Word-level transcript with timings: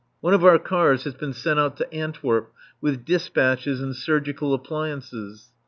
One 0.19 0.33
of 0.33 0.43
our 0.43 0.57
cars 0.57 1.03
has 1.03 1.13
been 1.13 1.31
sent 1.31 1.59
out 1.59 1.77
to 1.77 1.93
Antwerp 1.93 2.51
with 2.81 3.05
dispatches 3.05 3.81
and 3.81 3.95
surgical 3.95 4.51
appliances. 4.55 5.51